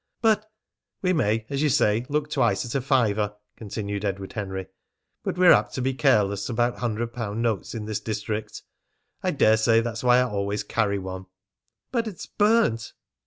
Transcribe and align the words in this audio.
"But" 0.23 0.49
"We 1.03 1.13
may, 1.13 1.45
as 1.47 1.61
you 1.61 1.69
say, 1.69 2.07
look 2.09 2.31
twice 2.31 2.65
at 2.65 2.73
a 2.73 2.81
fiver," 2.81 3.35
continued 3.55 4.03
Edward 4.03 4.33
Henry, 4.33 4.65
"but 5.23 5.37
we're 5.37 5.51
apt 5.51 5.75
to 5.75 5.81
be 5.83 5.93
careless 5.93 6.49
about 6.49 6.79
hundred 6.79 7.13
pound 7.13 7.43
notes 7.43 7.75
in 7.75 7.85
this 7.85 7.99
district. 7.99 8.63
I 9.21 9.29
daresay 9.29 9.79
that's 9.79 10.03
why 10.03 10.17
I 10.17 10.23
always 10.23 10.63
carry 10.63 10.97
one." 10.97 11.27
"But 11.91 12.07
it's 12.07 12.25
burnt!" 12.25 12.93